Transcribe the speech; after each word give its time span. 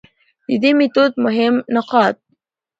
د 0.47 0.49
دې 0.61 0.71
ميتود 0.77 1.11
مهم 1.25 1.55
نقاط: 1.75 2.15